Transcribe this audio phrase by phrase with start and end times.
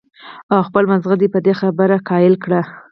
[0.53, 2.61] او خپل مازغۀ پۀ دې خبره قائل کړي